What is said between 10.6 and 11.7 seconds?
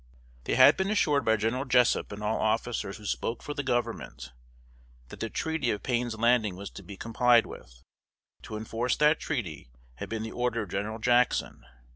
of General Jackson.